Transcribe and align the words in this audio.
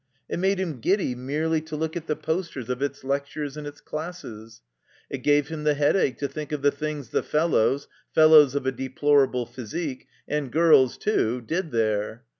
It 0.27 0.39
made 0.39 0.59
him 0.59 0.79
giddy 0.79 1.13
merely 1.13 1.61
to 1.61 1.75
look 1.75 1.95
at 1.95 2.07
the 2.07 2.15
posters 2.15 2.71
of 2.71 2.81
its 2.81 3.03
lectures 3.03 3.55
and 3.55 3.67
its 3.67 3.79
classes. 3.81 4.61
It 5.11 5.19
gave 5.19 5.49
him 5.49 5.63
the 5.63 5.75
headache 5.75 6.17
to 6.17 6.27
think 6.27 6.51
of 6.51 6.63
the 6.63 6.71
things 6.71 7.09
the 7.09 7.21
fellows— 7.21 7.87
^fellows 8.17 8.55
of 8.55 8.65
a 8.65 8.71
deplorable 8.71 9.45
physique— 9.45 10.07
^and 10.27 10.49
girls, 10.49 10.97
too, 10.97 11.39
did 11.39 11.69
there. 11.69 12.23